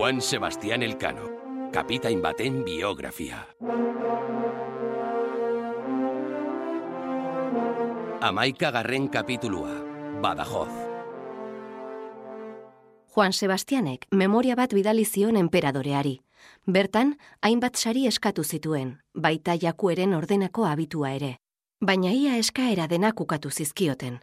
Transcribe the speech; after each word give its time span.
Juan 0.00 0.22
Sebastián 0.22 0.82
Elcano, 0.82 1.28
kapitain 1.72 2.22
baten 2.22 2.64
biografia. 2.64 3.46
Amaika 8.22 8.70
garren 8.70 9.10
kapitulua, 9.10 9.68
Badajoz. 10.22 10.72
Juan 13.14 13.32
Sebastianek 13.32 14.06
memoria 14.10 14.56
bat 14.56 14.72
bidali 14.72 15.04
zion 15.04 15.36
enperadoreari. 15.36 16.20
Bertan, 16.64 17.18
hainbat 17.42 17.76
sari 17.76 18.06
eskatu 18.06 18.42
zituen, 18.44 19.02
baita 19.12 19.52
jakueren 19.54 20.14
ordenako 20.14 20.64
abitua 20.64 21.12
ere. 21.12 21.36
Baina 21.84 22.08
ia 22.08 22.38
eskaera 22.40 22.88
denak 22.88 23.20
ukatu 23.20 23.50
zizkioten. 23.50 24.20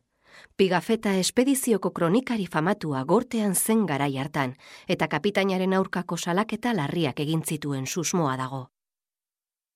Pigafeta 0.57 1.13
espedizioko 1.15 1.91
kronikari 1.91 2.47
famatua 2.47 3.03
gortean 3.03 3.55
zen 3.55 3.85
garai 3.85 4.17
hartan, 4.17 4.55
eta 4.87 5.07
kapitainaren 5.07 5.73
aurkako 5.73 6.17
salaketa 6.17 6.73
larriak 6.73 7.19
egin 7.19 7.43
zituen 7.45 7.85
susmoa 7.85 8.37
dago. 8.37 8.67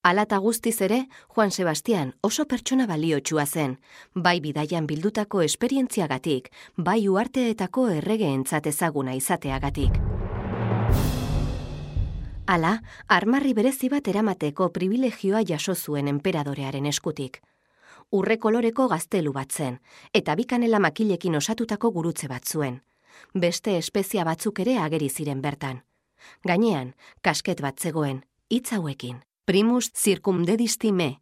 Alata 0.03 0.38
guztiz 0.38 0.81
ere, 0.81 1.05
Juan 1.35 1.52
Sebastian 1.52 2.16
oso 2.21 2.47
pertsona 2.49 2.88
baliotsua 2.89 3.45
zen, 3.45 3.75
bai 4.16 4.39
bidaian 4.41 4.88
bildutako 4.89 5.43
esperientziagatik, 5.45 6.49
bai 6.75 7.07
uarteetako 7.07 7.88
erregeentzat 7.99 8.66
ezaguna 8.73 9.13
izateagatik. 9.13 10.02
Hala, 12.47 12.73
armarri 13.07 13.53
berezi 13.53 13.88
bat 13.93 14.07
eramateko 14.07 14.71
privilegioa 14.73 15.45
jaso 15.47 15.75
zuen 15.75 16.09
enperadorearen 16.11 16.89
eskutik. 16.89 17.38
Urre 18.11 18.38
koloreko 18.38 18.88
gaztelu 18.91 19.31
bat 19.31 19.51
zen, 19.51 19.77
eta 20.13 20.35
bikanela 20.35 20.79
makilekin 20.83 21.35
osatutako 21.39 21.91
gurutze 21.95 22.27
bat 22.27 22.43
zuen. 22.43 22.81
Beste 23.33 23.77
espezia 23.77 24.25
batzuk 24.27 24.59
ere 24.59 24.77
ageri 24.77 25.09
ziren 25.09 25.41
bertan. 25.41 25.81
Gainean, 26.44 26.94
kasket 27.21 27.61
bat 27.61 27.80
zegoen, 27.80 28.21
hitz 28.49 28.73
hauekin. 28.73 29.21
Primus 29.45 29.91
circumdedisti 29.95 30.91
me, 30.91 31.21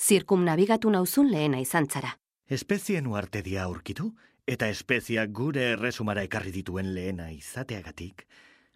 circumnabigatu 0.00 0.90
nauzun 0.90 1.30
lehena 1.30 1.60
izan 1.60 1.86
zara. 1.86 2.16
Espezien 2.48 3.06
uarte 3.06 3.42
dia 3.42 3.64
aurkitu, 3.64 4.10
eta 4.46 4.68
espezia 4.68 5.26
gure 5.26 5.68
erresumara 5.76 6.24
ekarri 6.26 6.50
dituen 6.56 6.94
lehena 6.94 7.30
izateagatik, 7.30 8.26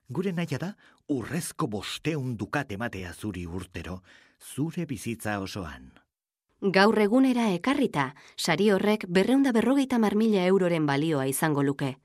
gure 0.08 0.32
naia 0.32 0.60
da 0.60 0.74
urrezko 1.08 1.66
bosteun 1.66 2.36
dukat 2.36 2.72
ematea 2.76 3.12
zuri 3.12 3.46
urtero, 3.46 4.02
zure 4.38 4.86
bizitza 4.86 5.40
osoan. 5.40 5.92
Gaur 6.60 6.98
egunera 6.98 7.50
ekarrita, 7.52 8.14
sari 8.36 8.70
horrek 8.70 9.04
berreunda 9.08 9.52
berrogeita 9.52 9.98
marmila 9.98 10.46
euroren 10.46 10.86
balioa 10.86 11.26
izango 11.28 11.62
luke. 11.62 11.98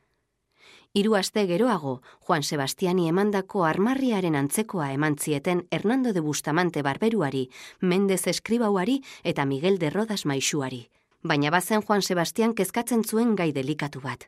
Hiru 0.94 1.14
aste 1.16 1.46
geroago, 1.46 2.02
Juan 2.26 2.44
Sebastiani 2.44 3.08
emandako 3.08 3.64
armarriaren 3.64 4.36
antzekoa 4.36 4.92
eman 4.92 5.18
zieten 5.18 5.68
Hernando 5.70 6.14
de 6.14 6.20
Bustamante 6.20 6.82
barberuari, 6.82 7.50
Mendez 7.80 8.26
eskribauari 8.28 9.04
eta 9.24 9.46
Miguel 9.46 9.78
de 9.78 9.92
Rodas 9.92 10.26
maixuari. 10.26 10.90
Baina 11.22 11.52
bazen 11.52 11.82
Juan 11.82 12.02
Sebastian 12.02 12.54
kezkatzen 12.54 13.04
zuen 13.04 13.36
gai 13.36 13.52
delikatu 13.52 14.02
bat. 14.02 14.26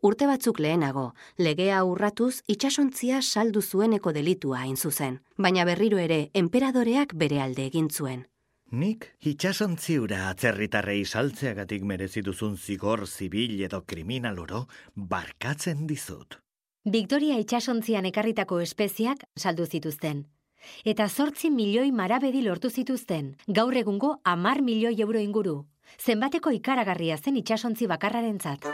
Urte 0.00 0.26
batzuk 0.28 0.60
lehenago, 0.60 1.14
legea 1.38 1.82
urratuz 1.84 2.42
itxasontzia 2.46 3.20
saldu 3.22 3.62
zueneko 3.62 4.12
delitua 4.12 4.60
hain 4.60 4.76
zuzen, 4.76 5.20
baina 5.36 5.64
berriro 5.64 5.98
ere 5.98 6.30
enperadoreak 6.34 7.14
bere 7.14 7.40
alde 7.40 7.66
egin 7.66 7.90
zuen. 7.90 8.26
Nik 8.72 9.04
itxasontziura 9.22 10.24
atzerritarrei 10.28 11.04
saltzeagatik 11.04 11.84
merezi 11.86 12.22
duzun 12.26 12.56
zigor 12.56 13.06
zibil 13.06 13.60
edo 13.62 13.84
kriminal 13.86 14.40
oro 14.42 14.66
barkatzen 14.94 15.86
dizut. 15.86 16.40
Victoria 16.84 17.38
itxasontzian 17.38 18.06
ekarritako 18.10 18.58
espeziak 18.60 19.22
saldu 19.36 19.66
zituzten. 19.66 20.24
Eta 20.84 21.06
zortzi 21.08 21.50
milioi 21.50 21.92
marabedi 21.92 22.42
lortu 22.42 22.70
zituzten, 22.70 23.36
gaur 23.46 23.76
egungo 23.76 24.16
amar 24.24 24.62
milioi 24.62 25.00
euro 25.00 25.22
inguru. 25.22 25.64
Zenbateko 26.02 26.50
ikaragarria 26.50 27.18
zen 27.18 27.36
itxasontzi 27.36 27.86
bakarrarentzat. 27.86 28.66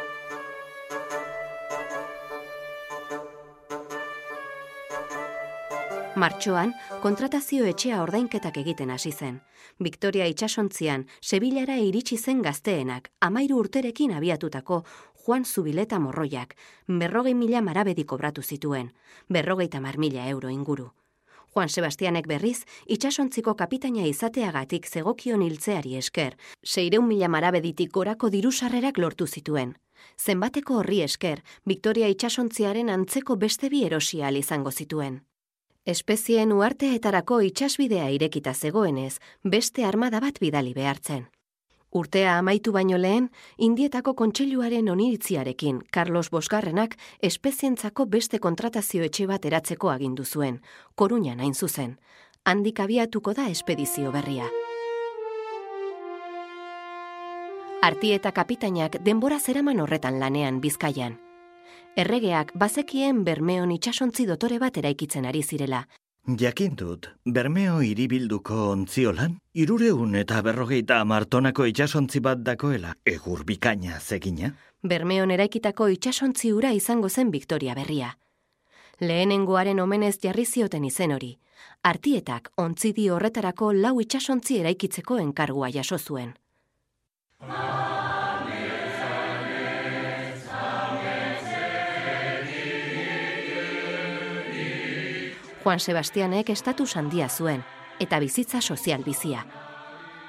Martxoan, 6.23 6.71
kontratazio 7.03 7.65
etxea 7.67 7.97
ordainketak 7.99 8.59
egiten 8.61 8.93
hasi 8.95 9.11
zen. 9.11 9.41
Victoria 9.83 10.29
itxasontzian, 10.31 11.09
Sevillara 11.19 11.75
iritsi 11.83 12.15
zen 12.17 12.45
gazteenak, 12.47 13.09
amairu 13.27 13.57
urterekin 13.59 14.13
abiatutako 14.15 14.85
Juan 15.25 15.45
Zubileta 15.45 15.99
morroiak, 15.99 16.55
berrogei 17.01 17.33
mila 17.35 17.63
marabedi 17.63 18.05
kobratu 18.05 18.43
zituen, 18.43 18.93
berrogei 19.29 19.67
tamar 19.73 19.99
mila 19.99 20.29
euro 20.29 20.53
inguru. 20.55 20.93
Juan 21.57 21.69
Sebastianek 21.69 22.31
berriz, 22.31 22.63
itxasontziko 22.87 23.57
kapitaina 23.59 24.07
izateagatik 24.07 24.87
zegokion 24.87 25.43
hiltzeari 25.43 25.97
esker, 26.05 26.39
seireun 26.63 27.09
mila 27.09 27.29
marabeditik 27.29 27.91
gorako 27.91 28.31
dirusarrerak 28.31 29.03
lortu 29.03 29.27
zituen. 29.27 29.75
Zenbateko 30.23 30.79
horri 30.85 31.03
esker, 31.03 31.43
Victoria 31.67 32.07
itxasontziaren 32.15 32.95
antzeko 32.95 33.37
beste 33.37 33.75
bi 33.75 33.83
erosia 33.91 34.31
izango 34.31 34.71
zituen. 34.71 35.21
Espezien 35.85 36.53
uarteetarako 36.55 37.41
itxasbidea 37.43 38.07
irekita 38.15 38.53
zegoenez, 38.55 39.17
beste 39.43 39.85
armada 39.85 40.21
bat 40.23 40.37
bidali 40.39 40.75
behartzen. 40.77 41.25
Urtea 41.91 42.37
amaitu 42.39 42.73
baino 42.73 42.99
lehen, 42.99 43.31
indietako 43.59 44.15
kontseiluaren 44.15 44.89
oniritziarekin 44.89 45.81
Carlos 45.91 46.31
Bosgarrenak 46.31 46.95
espezientzako 47.21 48.07
beste 48.07 48.39
kontratazio 48.39 49.03
etxe 49.03 49.27
bat 49.27 49.45
eratzeko 49.45 49.91
agindu 49.91 50.25
zuen, 50.25 50.61
koruñan 50.95 51.43
hain 51.43 51.55
zuzen. 51.55 51.99
Handik 52.45 52.79
abiatuko 52.81 53.35
da 53.35 53.49
espedizio 53.51 54.13
berria. 54.13 54.47
Arti 57.83 58.13
eta 58.15 58.31
kapitainak 58.31 59.03
denbora 59.03 59.41
zeraman 59.41 59.81
horretan 59.81 60.21
lanean 60.21 60.61
bizkaian. 60.61 61.19
Erregeak 61.93 62.55
bazekien 62.57 63.19
Bermeon 63.25 63.71
itxasontzi 63.75 64.25
dotore 64.25 64.57
bat 64.59 64.79
eraikitzen 64.81 65.27
ari 65.29 65.43
zirela. 65.43 65.83
Jakin 66.41 66.77
dut, 66.79 67.09
Bermeo 67.27 67.83
iribilduko 67.85 68.71
ontziolan, 68.71 69.35
irureun 69.53 70.15
eta 70.17 70.41
berrogeita 70.47 71.01
amartonako 71.05 71.67
itxasontzi 71.69 72.23
bat 72.25 72.41
dakoela, 72.47 72.95
egur 73.05 73.45
bikaina 73.45 73.99
zegina. 74.01 74.55
Bermeon 74.83 75.31
eraikitako 75.37 75.89
itxasontzi 75.93 76.53
ura 76.53 76.73
izango 76.73 77.11
zen 77.11 77.31
Victoria 77.31 77.75
berria. 77.75 78.17
Lehenengoaren 79.01 79.81
omenez 79.81 80.17
jarri 80.23 80.47
zioten 80.47 80.85
izen 80.89 81.13
hori. 81.13 81.35
Artietak 81.83 82.53
ontzidi 82.57 83.11
horretarako 83.11 83.73
lau 83.73 83.99
itxasontzi 84.01 84.63
eraikitzeko 84.63 85.19
enkargua 85.19 85.69
jaso 85.75 85.99
zuen. 85.99 86.33
Juan 95.63 95.81
Sebastianek 95.81 96.51
estatu 96.51 96.85
handia 96.95 97.29
zuen, 97.29 97.63
eta 98.01 98.19
bizitza 98.19 98.61
sozial 98.61 99.05
bizia. 99.05 99.45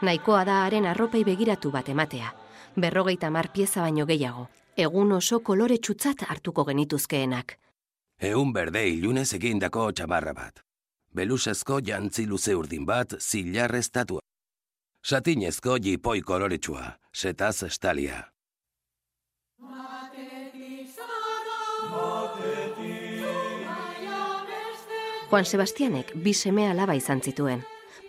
Nahikoa 0.01 0.43
da 0.45 0.63
haren 0.65 0.85
arropei 0.85 1.23
begiratu 1.23 1.71
bat 1.71 1.89
ematea, 1.89 2.33
berrogeita 2.77 3.31
mar 3.31 3.49
pieza 3.53 3.81
baino 3.81 4.05
gehiago, 4.05 4.47
egun 4.77 5.11
oso 5.11 5.39
kolore 5.39 5.77
txutzat 5.77 6.25
hartuko 6.29 6.65
genituzkeenak. 6.65 7.57
Eun 8.21 8.53
berde 8.53 8.87
ilunez 8.87 9.33
egindako 9.33 9.91
txamarra 9.91 10.33
bat. 10.33 10.61
Belusezko 11.13 11.79
jantzi 11.81 12.27
luze 12.27 12.55
urdin 12.55 12.85
bat 12.85 13.15
zilarreztatua. 13.19 14.21
Satinezko 15.03 15.77
jipoi 15.77 16.21
koloretsua, 16.21 16.93
setaz 17.13 17.63
estalia. 17.63 18.32
Juan 25.33 25.45
Sebastianek 25.45 26.11
bi 26.13 26.29
seme 26.37 26.67
alaba 26.69 26.93
izan 26.93 27.17
zituen, 27.25 27.63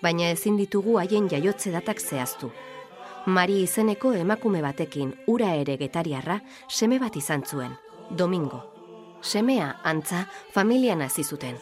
baina 0.04 0.26
ezin 0.28 0.58
ditugu 0.60 0.98
haien 1.00 1.30
jaiotze 1.32 1.70
datak 1.72 2.02
zehaztu. 2.02 2.50
Mari 3.24 3.62
izeneko 3.62 4.10
emakume 4.12 4.60
batekin 4.60 5.14
ura 5.32 5.54
ere 5.56 5.78
getariarra 5.80 6.36
seme 6.68 6.98
bat 7.00 7.16
izan 7.16 7.46
zuen, 7.48 7.72
Domingo. 8.10 8.60
Semea 9.22 9.70
antza 9.82 10.26
familian 10.52 11.00
hasi 11.00 11.24
zuten. 11.24 11.56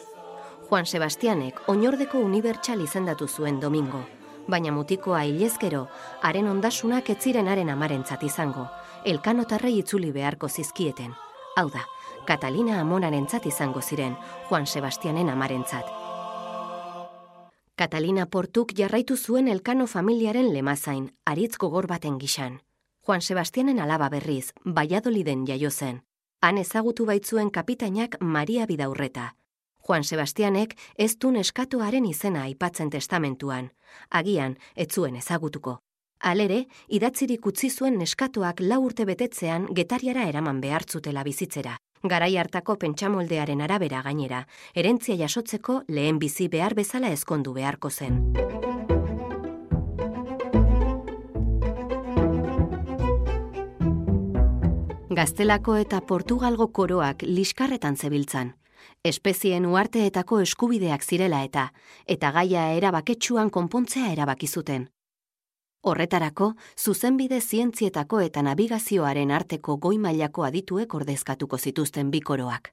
Juan 0.67 0.85
Sebastianek 0.85 1.63
oinordeko 1.71 2.19
unibertsal 2.19 2.83
izendatu 2.83 3.29
zuen 3.31 3.61
Domingo, 3.63 4.03
baina 4.49 4.75
mutikoa 4.75 5.23
hilezkero, 5.23 5.85
haren 6.21 6.51
ondasunak 6.57 7.09
ez 7.09 7.21
ziren 7.21 7.47
haren 7.47 7.71
amarentzat 7.71 8.27
izango, 8.27 8.67
elkanotarrei 9.05 9.77
itzuli 9.79 10.11
beharko 10.11 10.49
zizkieten. 10.49 11.15
Hau 11.55 11.69
da, 11.71 11.87
Catalina 12.25 12.79
amonarentzat 12.79 13.45
izango 13.45 13.81
ziren, 13.81 14.15
Juan 14.47 14.65
Sebastianen 14.65 15.29
amarentzat. 15.29 15.89
Catalina 17.75 18.25
Portuk 18.25 18.71
jarraitu 18.77 19.17
zuen 19.17 19.47
elkano 19.47 19.87
familiaren 19.87 20.53
lemazain, 20.53 21.09
aritz 21.25 21.57
gogor 21.57 21.87
baten 21.87 22.19
gixan. 22.21 22.61
Juan 23.05 23.21
Sebastianen 23.21 23.79
alaba 23.79 24.09
berriz, 24.09 24.53
Valladoliden 24.65 25.45
jaio 25.47 25.69
zen. 25.69 26.01
Han 26.41 26.57
ezagutu 26.57 27.05
baitzuen 27.05 27.51
kapitainak 27.51 28.15
Maria 28.21 28.65
Bidaurreta. 28.65 29.35
Juan 29.83 30.03
Sebastianek 30.03 30.77
ez 30.97 31.17
du 31.17 31.31
neskatuaren 31.31 32.05
izena 32.05 32.43
aipatzen 32.47 32.89
testamentuan, 32.89 33.71
agian 34.09 34.55
ez 34.75 34.87
zuen 34.93 35.15
ezagutuko. 35.19 35.79
Alere, 36.19 36.67
idatzirik 36.87 37.45
utzi 37.45 37.69
zuen 37.69 37.97
neskatuak 37.99 38.61
lau 38.61 38.79
urte 38.85 39.03
betetzean 39.03 39.67
getariara 39.75 40.23
eraman 40.29 40.61
behartzutela 40.61 41.23
bizitzera. 41.23 41.75
Garai 42.03 42.35
hartako 42.37 42.75
pentsamoldearen 42.79 43.61
arabera 43.63 44.01
gainera, 44.03 44.41
erentzia 44.75 45.15
jasotzeko 45.15 45.83
lehen 45.87 46.17
bizi 46.19 46.49
behar 46.51 46.75
bezala 46.75 47.11
ezkondu 47.15 47.53
beharko 47.55 47.89
zen. 47.89 48.17
Gaztelako 55.13 55.77
eta 55.77 56.01
Portugalgo 56.01 56.67
koroak 56.73 57.23
liskarretan 57.23 57.95
zebiltzan 57.95 58.53
espezien 59.03 59.65
uarteetako 59.65 60.39
eskubideak 60.43 61.03
zirela 61.03 61.43
eta, 61.43 61.67
eta 62.07 62.31
gaia 62.31 62.69
erabaketsuan 62.77 63.49
konpontzea 63.49 64.11
erabaki 64.13 64.47
zuten. 64.47 64.87
Horretarako, 65.85 66.53
zuzenbide 66.79 67.41
zientzietako 67.41 68.21
eta 68.23 68.41
navigazioaren 68.47 69.31
arteko 69.35 69.75
goi 69.83 69.97
mailako 69.99 70.45
adituek 70.47 70.93
ordezkatuko 70.95 71.57
zituzten 71.57 72.11
bikoroak. 72.11 72.69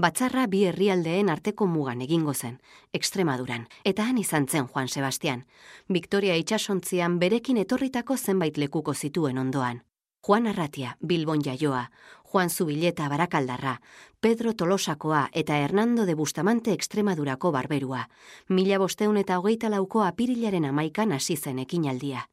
Batzarra 0.00 0.46
bi 0.48 0.62
herrialdeen 0.64 1.28
arteko 1.28 1.66
mugan 1.68 2.00
egingo 2.00 2.32
zen, 2.32 2.56
Extremaduran, 2.96 3.66
eta 3.84 4.06
han 4.08 4.16
izan 4.16 4.48
zen 4.48 4.64
Juan 4.64 4.88
Sebastian. 4.88 5.44
Victoria 5.92 6.38
itxasontzian 6.40 7.18
berekin 7.20 7.60
etorritako 7.60 8.16
zenbait 8.16 8.56
lekuko 8.56 8.94
zituen 8.94 9.36
ondoan. 9.36 9.82
Juan 10.26 10.46
Arratia, 10.46 10.96
Bilbon 11.06 11.44
jaioa, 11.44 11.90
Juan 12.32 12.48
Zubileta 12.48 13.10
Barakaldarra, 13.10 13.82
Pedro 14.20 14.54
Tolosakoa 14.54 15.28
eta 15.32 15.58
Hernando 15.58 16.06
de 16.06 16.14
Bustamante 16.14 16.72
Extremadurako 16.72 17.52
barberua. 17.52 18.08
Mila 18.48 18.78
bosteun 18.78 19.18
eta 19.20 19.36
hogeita 19.38 19.68
lauko 19.68 20.00
apirilaren 20.06 20.64
amaikan 20.64 21.12
hasi 21.12 21.36
zen 21.36 21.58
ekinaldia. 21.58 22.24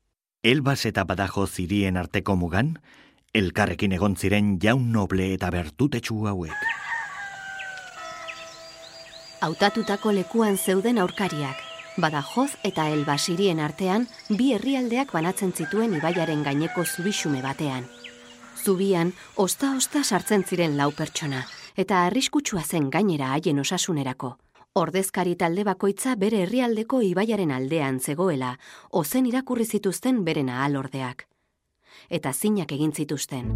Elbas 0.41 0.85
eta 0.85 1.03
badajo 1.03 1.45
zirien 1.47 1.97
arteko 1.97 2.37
mugan, 2.39 2.79
elkarrekin 3.33 3.91
egon 3.91 4.15
ziren 4.15 4.55
jaun 4.63 4.93
noble 4.93 5.33
eta 5.33 5.51
bertutetsu 5.51 6.23
hauek. 6.31 6.55
Hautatutako 9.41 10.15
lekuan 10.15 10.57
zeuden 10.57 10.97
aurkariak, 10.97 11.59
Badajoz 11.99 12.51
eta 12.63 12.87
Elbasirien 12.87 13.59
artean 13.59 14.07
bi 14.29 14.53
herrialdeak 14.55 15.11
banatzen 15.11 15.51
zituen 15.51 15.99
ibaiaren 15.99 16.43
gaineko 16.47 16.85
zubixume 16.85 17.41
batean. 17.43 17.98
Zubian, 18.63 19.13
osta-osta 19.37 20.03
sartzen 20.03 20.43
ziren 20.43 20.75
lau 20.77 20.91
pertsona, 20.91 21.45
eta 21.77 22.03
arriskutsua 22.05 22.63
zen 22.63 22.89
gainera 22.89 23.31
haien 23.33 23.59
osasunerako. 23.59 24.35
Ordezkari 24.79 25.35
talde 25.35 25.63
bakoitza 25.65 26.15
bere 26.15 26.43
herrialdeko 26.43 27.01
ibaiaren 27.01 27.51
aldean 27.51 27.99
zegoela, 27.99 28.53
ozen 28.91 29.25
irakurri 29.25 29.65
zituzten 29.65 30.23
berena 30.25 30.63
alordeak. 30.65 31.25
Eta 32.09 32.33
zinak 32.33 32.71
egin 32.71 32.93
zituzten. 32.93 33.51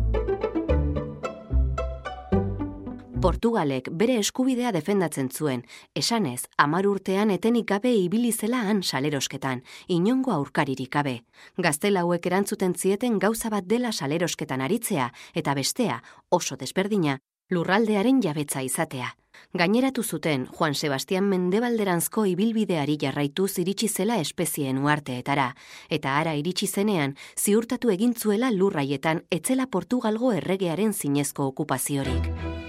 Portugalek 3.24 3.86
bere 3.96 4.18
eskubidea 4.20 4.74
defendatzen 4.76 5.30
zuen, 5.32 5.62
esanez, 5.96 6.42
amar 6.60 6.90
urtean 6.90 7.30
etenik 7.32 7.70
gabe 7.70 7.94
ibili 7.96 8.34
zela 8.34 8.60
han 8.68 8.82
salerosketan, 8.84 9.62
inongo 9.88 10.34
aurkaririk 10.36 10.90
gabe. 10.92 11.14
Gaztelauek 11.56 12.26
erantzuten 12.28 12.74
zieten 12.76 13.20
gauza 13.24 13.48
bat 13.50 13.64
dela 13.64 13.94
salerosketan 13.94 14.60
aritzea, 14.66 15.08
eta 15.34 15.54
bestea, 15.56 16.02
oso 16.36 16.58
desberdina, 16.60 17.16
lurraldearen 17.50 18.20
jabetza 18.22 18.62
izatea. 18.62 19.14
Gaineratu 19.56 20.04
zuten 20.04 20.44
Juan 20.58 20.76
Sebastian 20.76 21.24
Mendebalderanzko 21.32 22.26
ibilbideari 22.28 22.98
jarraitu 23.00 23.48
iritsi 23.64 23.88
zela 23.88 24.18
espezien 24.20 24.84
uarteetara, 24.84 25.54
eta 25.90 26.18
ara 26.18 26.36
iritsi 26.36 26.68
zenean 26.68 27.16
ziurtatu 27.40 27.90
egintzuela 27.90 28.52
lurraietan 28.52 29.24
etzela 29.32 29.68
Portugalgo 29.68 30.34
erregearen 30.34 30.92
zinezko 30.94 31.48
okupaziorik 31.54 32.63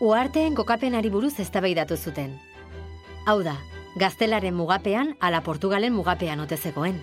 uarteen 0.00 0.54
kokapenari 0.54 1.10
buruz 1.12 1.34
eztabaidatu 1.40 1.96
zuten. 1.96 2.32
Hau 3.26 3.42
da, 3.44 3.56
gaztelaren 4.00 4.54
mugapean 4.56 5.14
ala 5.20 5.42
Portugalen 5.44 5.92
mugapean 5.92 6.40
ote 6.40 6.56
zegoen. 6.56 6.96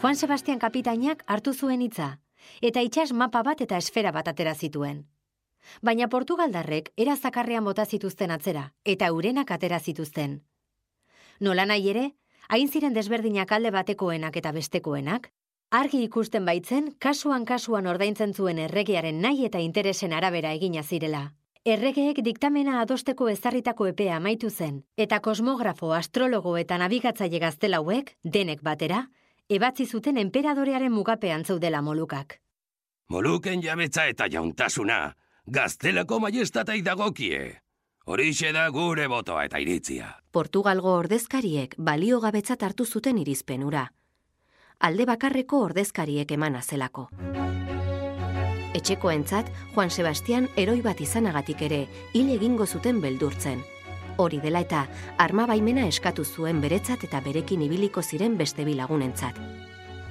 Juan 0.00 0.16
Sebastian 0.16 0.58
kapitainak 0.58 1.22
hartu 1.26 1.52
zuen 1.52 1.82
hitza 1.82 2.18
eta 2.60 2.80
itsas 2.80 3.12
mapa 3.12 3.42
bat 3.42 3.60
eta 3.60 3.76
esfera 3.76 4.12
bat 4.12 4.28
atera 4.28 4.54
zituen. 4.54 5.04
Baina 5.82 6.08
Portugaldarrek 6.08 6.90
era 6.96 7.16
zakarrean 7.16 7.64
bota 7.64 7.84
zituzten 7.84 8.30
atzera 8.30 8.72
eta 8.84 9.12
urenak 9.12 9.50
atera 9.50 9.80
zituzten. 9.80 10.42
Nola 11.40 11.64
nahi 11.66 11.88
ere, 11.90 12.04
hain 12.48 12.68
ziren 12.68 12.94
desberdinak 12.94 13.52
alde 13.52 13.70
batekoenak 13.70 14.36
eta 14.36 14.52
bestekoenak, 14.52 15.30
argi 15.70 16.04
ikusten 16.04 16.44
baitzen 16.46 16.92
kasuan 16.98 17.44
kasuan 17.44 17.86
ordaintzen 17.86 18.34
zuen 18.34 18.58
erregearen 18.58 19.20
nahi 19.20 19.44
eta 19.44 19.58
interesen 19.58 20.12
arabera 20.12 20.52
egina 20.52 20.82
zirela. 20.82 21.32
Erregeek 21.64 22.20
diktamena 22.24 22.80
adosteko 22.80 23.28
ezarritako 23.32 23.86
epea 23.90 24.16
amaitu 24.16 24.50
zen, 24.50 24.82
eta 24.96 25.20
kosmografo, 25.20 25.92
astrologo 25.96 26.56
eta 26.60 26.78
nabigatzaile 26.78 27.40
gaztelauek, 27.40 28.12
denek 28.24 28.62
batera, 28.62 29.06
ebatzi 29.48 29.86
zuten 29.86 30.20
enperadorearen 30.20 30.92
mugapean 30.92 31.44
zaudela 31.44 31.80
molukak. 31.82 32.38
Moluken 33.08 33.62
jabetza 33.62 34.06
eta 34.12 34.28
jauntasuna, 34.28 35.14
gaztelako 35.46 36.20
maiestatai 36.20 36.82
dagokie. 36.82 37.42
Horixe 38.06 38.52
da 38.52 38.68
gure 38.68 39.08
botoa 39.08 39.44
eta 39.48 39.58
iritzia. 39.58 40.12
Portugalgo 40.32 40.98
ordezkariek 41.00 41.74
balio 41.78 42.20
gabetzat 42.20 42.62
hartu 42.62 42.84
zuten 42.84 43.18
irizpenura. 43.18 43.88
Alde 44.84 45.06
bakarreko 45.08 45.62
ordezkariek 45.64 46.32
emana 46.34 46.60
zelako. 46.60 47.06
Etxekoentzat 48.76 49.48
Juan 49.72 49.88
Sebastian 49.88 50.48
eroi 50.60 50.82
bat 50.84 50.98
izanagatik 51.00 51.62
ere 51.64 51.78
hil 52.12 52.32
egingo 52.34 52.66
zuten 52.66 53.00
beldurtzen. 53.00 53.62
Hori 54.20 54.42
dela 54.42 54.60
eta 54.66 54.82
arma 55.24 55.46
baimena 55.48 55.86
eskatu 55.88 56.24
zuen 56.24 56.60
beretzat 56.60 57.06
eta 57.08 57.22
berekin 57.24 57.64
ibiliko 57.64 58.02
ziren 58.02 58.36
beste 58.36 58.66
bilagunentzat. 58.68 59.40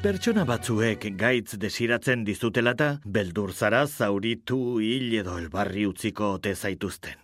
Pertsona 0.03 0.43
batzuek 0.43 1.05
gaitz 1.19 1.53
desiratzen 1.55 2.25
dizutelata, 2.27 2.97
beldur 3.05 3.53
zara 3.53 3.85
zauritu 3.87 4.79
hil 4.81 5.13
edo 5.21 5.37
elbarri 5.37 5.85
utziko 5.87 6.33
ote 6.39 6.55
zaituzten. 6.55 7.22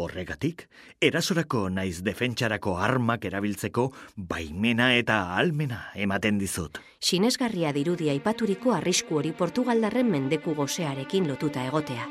Horregatik, 0.00 0.64
erasorako 1.00 1.66
naiz 1.68 2.00
defentsarako 2.06 2.76
armak 2.80 3.26
erabiltzeko 3.28 3.90
baimena 4.16 4.94
eta 4.96 5.18
almena 5.36 5.82
ematen 5.94 6.38
dizut. 6.40 6.80
Sinesgarria 7.00 7.74
dirudi 7.76 8.08
aipaturiko 8.14 8.72
arrisku 8.76 9.20
hori 9.20 9.34
Portugaldarren 9.36 10.08
mendeku 10.10 10.56
gosearekin 10.56 11.28
lotuta 11.28 11.66
egotea. 11.68 12.08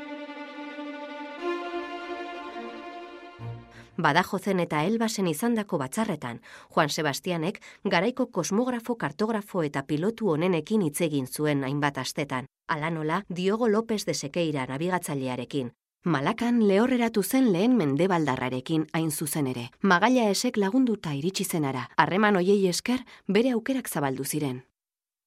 Badajozen 4.00 4.62
eta 4.62 4.84
Elbasen 4.88 5.26
izandako 5.28 5.78
batzarretan, 5.82 6.38
Juan 6.74 6.88
Sebastianek 6.88 7.60
garaiko 7.94 8.26
kosmografo, 8.38 8.96
kartografo 8.96 9.64
eta 9.66 9.82
pilotu 9.82 10.30
honenekin 10.32 10.86
hitz 10.86 11.00
egin 11.08 11.26
zuen 11.26 11.66
hainbat 11.68 11.98
astetan. 11.98 12.48
Alanola, 12.68 13.24
Diogo 13.28 13.68
López 13.68 14.04
de 14.06 14.14
Sekeira 14.14 14.64
nabigatzailearekin, 14.70 15.72
Malakan 16.04 16.66
lehorreratu 16.66 17.22
zen 17.22 17.52
lehen 17.52 17.74
mendebaldarrarekin 17.76 18.86
hain 18.94 19.10
zuzen 19.10 19.46
ere. 19.50 19.66
Magaila 19.82 20.30
esek 20.32 20.56
lagunduta 20.56 21.12
iritsi 21.12 21.44
zenara, 21.44 21.90
harreman 21.96 22.38
oiei 22.40 22.68
esker 22.68 23.02
bere 23.28 23.50
aukerak 23.52 23.88
zabaldu 23.88 24.24
ziren. 24.24 24.62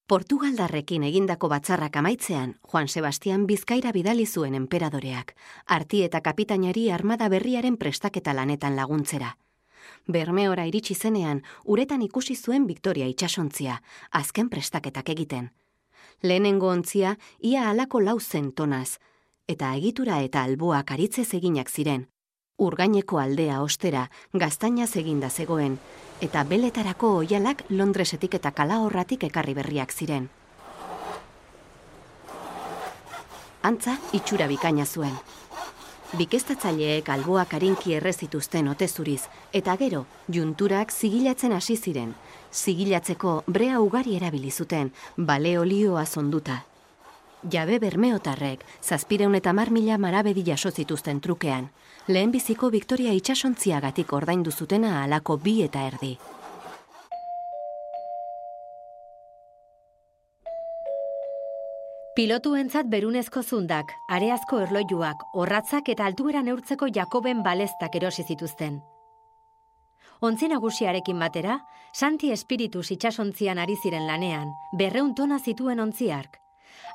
Portugaldarrekin 0.07 1.03
egindako 1.03 1.51
batzarrak 1.53 1.95
amaitzean, 2.01 2.55
Juan 2.71 2.87
Sebastian 2.87 3.45
Bizkaira 3.45 3.91
bidali 3.91 4.25
zuen 4.25 4.55
enperadoreak, 4.55 5.35
arti 5.67 6.01
eta 6.03 6.21
kapitainari 6.21 6.89
armada 6.89 7.29
berriaren 7.29 7.77
prestaketa 7.77 8.33
lanetan 8.33 8.75
laguntzera. 8.75 9.37
Bermeora 10.07 10.65
iritsi 10.65 10.95
zenean, 10.95 11.43
uretan 11.65 12.01
ikusi 12.01 12.35
zuen 12.35 12.65
Victoria 12.65 13.05
itxasontzia, 13.05 13.83
azken 14.09 14.49
prestaketak 14.49 15.09
egiten. 15.09 15.51
Lehenengo 16.23 16.67
ontzia, 16.73 17.19
ia 17.39 17.69
alako 17.69 18.01
lau 18.01 18.19
zen 18.19 18.51
tonaz, 18.51 18.97
eta 19.47 19.73
egitura 19.75 20.21
eta 20.23 20.43
alboak 20.47 20.91
aritzez 20.95 21.33
eginak 21.35 21.69
ziren. 21.69 22.07
Urgaineko 22.63 23.19
aldea 23.19 23.61
ostera, 23.61 24.09
gaztaina 24.33 24.85
eginda 24.85 25.29
zegoen, 25.29 25.79
eta 26.21 26.43
beletarako 26.43 27.09
oialak 27.17 27.63
Londresetik 27.69 28.35
eta 28.35 28.51
kalahorratik 28.51 29.23
ekarri 29.23 29.53
berriak 29.53 29.91
ziren. 29.91 30.29
Antza, 33.63 33.97
itxura 34.13 34.47
bikaina 34.47 34.85
zuen. 34.85 35.13
Bikestatzaileek 36.13 37.09
alboak 37.09 37.53
arinki 37.53 37.95
errezituzten 37.95 38.67
ote 38.67 38.87
zuriz, 38.87 39.23
eta 39.51 39.75
gero, 39.77 40.05
junturak 40.29 40.91
zigilatzen 40.91 41.51
hasi 41.51 41.75
ziren. 41.75 42.13
Zigilatzeko 42.53 43.43
brea 43.47 43.79
ugari 43.81 44.15
erabili 44.15 44.51
zuten, 44.51 44.93
bale 45.17 45.57
olioa 45.57 46.05
zonduta, 46.05 46.63
Jabe 47.51 47.77
bermeotarrek, 47.79 48.61
zazpireun 48.81 49.35
eta 49.35 49.51
mar 49.53 49.69
mila 49.71 49.97
marabedi 49.97 50.43
jaso 50.47 50.71
zituzten 50.71 51.19
trukean. 51.19 51.71
Lehenbiziko 52.07 52.69
Victoria 52.71 53.11
itxasontziagatik 53.13 54.13
ordaindu 54.13 54.51
zutena 54.51 55.03
alako 55.03 55.37
bi 55.37 55.61
eta 55.63 55.83
erdi. 55.87 56.17
Pilotuentzat 62.15 62.85
berunezko 62.85 63.41
zundak, 63.41 63.91
areazko 64.07 64.59
erlojuak, 64.61 65.23
orratzak 65.33 65.89
eta 65.89 66.05
altuera 66.05 66.43
neurtzeko 66.45 66.87
Jakoben 66.93 67.41
balestak 67.43 67.95
erosi 67.97 68.23
zituzten. 68.23 68.77
Ontzi 70.21 70.47
nagusiarekin 70.47 71.19
batera, 71.19 71.57
Santi 71.91 72.31
Espiritus 72.31 72.91
itxasontzian 72.95 73.57
ari 73.57 73.75
ziren 73.81 74.07
lanean, 74.07 74.53
berreun 74.77 75.15
tona 75.17 75.39
zituen 75.39 75.81
ontziark. 75.83 76.42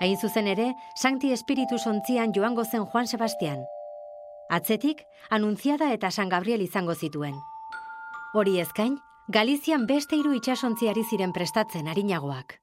Hain 0.00 0.16
zuzen 0.16 0.47
ere, 0.47 0.73
Santi 0.97 1.32
Espiritus 1.32 1.87
ontzian 1.87 2.32
joango 2.35 2.64
zen 2.64 2.87
Juan 2.87 3.06
Sebastian. 3.06 3.64
Atzetik, 4.50 5.04
anuntziada 5.30 5.92
eta 5.92 6.11
San 6.11 6.28
Gabriel 6.28 6.62
izango 6.62 6.94
zituen. 6.94 7.35
Hori 8.35 8.58
ezkain, 8.61 8.99
Galizian 9.28 9.82
beste 9.85 10.16
hiru 10.16 10.30
itxasontziari 10.38 11.02
ziren 11.04 11.35
prestatzen 11.37 11.88
harinagoak. 11.92 12.54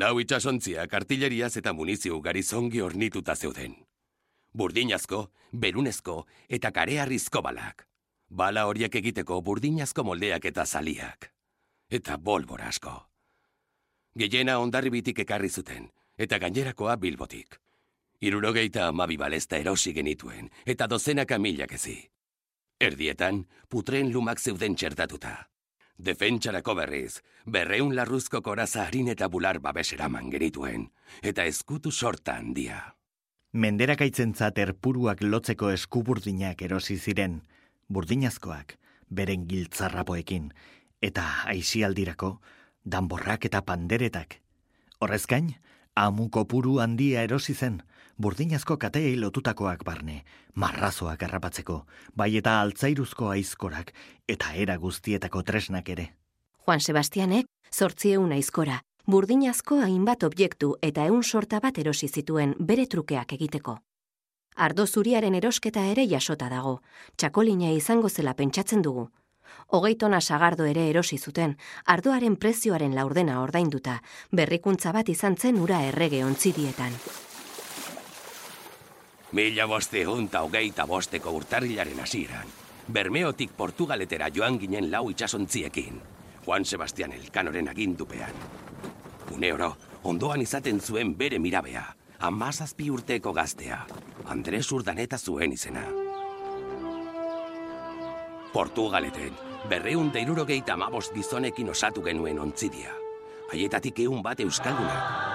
Lau 0.00 0.14
itxasontziak 0.22 0.94
artilleriaz 0.96 1.50
eta 1.60 1.74
munizio 1.76 2.16
ugari 2.16 2.42
zongi 2.42 2.80
ornituta 2.80 3.34
zeuden. 3.36 3.74
Burdinazko, 4.56 5.26
berunezko 5.52 6.14
eta 6.48 6.70
karearrizko 6.72 7.42
balak. 7.44 7.84
Bala 8.30 8.64
horiek 8.70 8.96
egiteko 8.96 9.42
burdinazko 9.44 10.04
moldeak 10.08 10.48
eta 10.48 10.64
zaliak. 10.64 11.28
Eta 11.90 12.16
bolbora 12.16 12.72
asko. 12.72 12.96
Gehiena 14.16 14.56
ondarribitik 14.58 15.20
ekarri 15.26 15.50
zuten, 15.50 15.90
eta 16.20 16.38
gainerakoa 16.38 16.98
bilbotik. 17.00 17.56
Irurogeita 18.20 18.88
amabi 18.88 19.16
balesta 19.16 19.56
erosi 19.56 19.94
genituen, 19.96 20.50
eta 20.66 20.86
dozenaka 20.86 21.38
milak 21.40 21.72
ezi. 21.78 21.96
Erdietan, 22.80 23.46
putren 23.68 24.12
lumak 24.12 24.40
zeuden 24.40 24.76
txertatuta. 24.76 25.32
Defentsarako 26.00 26.74
berriz, 26.76 27.20
berreun 27.44 27.94
larruzko 27.96 28.40
koraza 28.44 28.86
harin 28.86 29.08
eta 29.12 29.28
bular 29.28 29.58
babeseraman 29.60 30.30
genituen, 30.32 30.86
eta 31.22 31.44
eskutu 31.44 31.92
sorta 31.92 32.36
handia. 32.36 32.80
Menderakaitzentzat 33.52 34.60
erpuruak 34.62 35.24
lotzeko 35.24 35.72
eskuburdinak 35.74 36.62
erosi 36.62 36.96
ziren, 36.98 37.40
burdinazkoak, 37.88 38.76
beren 39.08 39.48
giltzarrapoekin, 39.48 40.52
eta 41.02 41.24
aizialdirako, 41.52 42.36
danborrak 42.84 43.48
eta 43.50 43.64
panderetak. 43.66 44.38
Horrezkain, 45.00 45.54
amuko 45.96 46.44
puru 46.44 46.78
handia 46.80 47.22
erosi 47.22 47.54
zen, 47.54 47.82
burdinazko 48.20 48.76
kateei 48.76 49.16
lotutakoak 49.16 49.84
barne, 49.84 50.22
marrazoak 50.54 51.22
errapatzeko, 51.22 51.84
bai 52.16 52.36
eta 52.36 52.60
altzairuzko 52.60 53.30
aizkorak, 53.34 53.92
eta 54.28 54.52
era 54.54 54.76
guztietako 54.76 55.42
tresnak 55.42 55.88
ere. 55.88 56.08
Juan 56.64 56.80
Sebastianek, 56.80 57.46
zortzieun 57.74 58.32
aizkora, 58.32 58.80
burdinazko 59.06 59.80
hainbat 59.82 60.22
objektu 60.22 60.74
eta 60.82 61.06
eun 61.06 61.22
sorta 61.24 61.60
bat 61.60 61.78
erosi 61.78 62.08
zituen 62.08 62.54
bere 62.60 62.86
trukeak 62.86 63.32
egiteko. 63.38 63.78
Ardo 64.56 64.86
zuriaren 64.86 65.34
erosketa 65.34 65.86
ere 65.88 66.04
jasota 66.08 66.48
dago, 66.50 66.80
txakolina 67.16 67.70
izango 67.72 68.08
zela 68.08 68.34
pentsatzen 68.34 68.82
dugu. 68.82 69.08
Hogeitona 69.68 70.20
sagardo 70.20 70.64
ere 70.64 70.88
erosi 70.90 71.18
zuten, 71.18 71.56
ardoaren 71.86 72.36
prezioaren 72.36 72.94
laurdena 72.94 73.40
ordainduta, 73.42 74.00
berrikuntza 74.32 74.92
bat 74.92 75.08
izan 75.08 75.36
zen 75.36 75.60
ura 75.60 75.82
errege 75.86 76.24
ontzidietan. 76.24 76.96
Mila 79.32 79.66
boste 79.70 80.02
honta 80.06 80.42
hogeita 80.42 80.86
bosteko 80.90 81.30
urtarrilaren 81.38 82.00
hasieran. 82.02 82.48
Bermeotik 82.90 83.52
Portugaletera 83.56 84.26
joan 84.34 84.58
ginen 84.58 84.90
lau 84.90 85.08
itxasontziekin. 85.10 86.00
Juan 86.46 86.64
Sebastian 86.64 87.12
Elkanoren 87.12 87.68
agindupean. 87.68 88.34
Une 89.30 89.52
oro, 89.52 89.76
ondoan 90.02 90.42
izaten 90.42 90.80
zuen 90.80 91.14
bere 91.16 91.38
mirabea. 91.38 91.86
Amazazpi 92.18 92.90
urteko 92.90 93.32
gaztea. 93.32 93.86
Andres 94.26 94.66
Urdaneta 94.72 95.18
zuen 95.18 95.52
izena. 95.52 95.99
Portugaleten, 98.52 99.30
berreun 99.68 100.10
deirurogeita 100.12 100.74
amabos 100.74 101.12
gizonekin 101.14 101.70
osatu 101.70 102.02
genuen 102.02 102.38
ontzidia. 102.38 102.90
Haietatik 103.52 104.00
eun 104.02 104.22
bat 104.22 104.40
euskaldunak. 104.40 105.30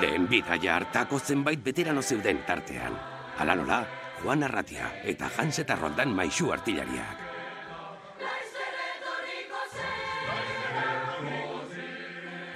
Lehen 0.00 0.26
bidaia 0.28 0.76
hartako 0.76 1.18
zenbait 1.18 1.62
veterano 1.64 2.02
zeuden 2.02 2.42
tartean. 2.46 2.98
Hala 3.38 3.54
nola, 3.54 3.80
Juan 4.22 4.44
Arratia 4.44 4.90
eta 5.04 5.30
Hans 5.38 5.58
eta 5.58 5.76
Roldan 5.76 6.14
maixu 6.14 6.52
artillariak. 6.52 7.24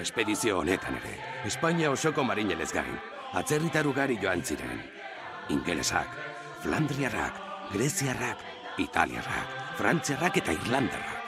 Espedizio 0.00 0.58
honetan 0.58 0.96
ere, 1.02 1.18
Espainia 1.44 1.90
osoko 1.90 2.24
marinelez 2.24 2.70
gain, 2.72 2.96
atzerritar 3.36 3.86
ugari 3.86 4.16
joan 4.22 4.42
ziren. 4.44 4.99
Ingelesak, 5.50 6.08
Flandriarrak, 6.62 7.34
Greziarrak, 7.72 8.38
Italiarrak, 8.78 9.56
Frantziarrak 9.76 10.36
eta 10.42 10.54
Irlandarrak. 10.54 11.19